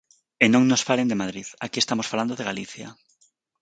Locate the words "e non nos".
0.43-0.85